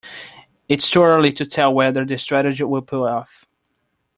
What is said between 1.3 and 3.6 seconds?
to tell whether the strategy will pay off.